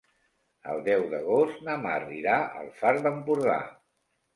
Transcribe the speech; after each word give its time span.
El 0.75 0.81
deu 0.87 1.05
d'agost 1.11 1.63
na 1.69 1.77
Mar 1.85 2.01
irà 2.23 2.41
al 2.65 2.77
Far 2.83 2.99
d'Empordà. 3.07 3.65